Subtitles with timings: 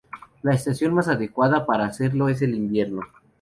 [0.41, 3.03] La estación más adecuada para hacerlo es el invierno.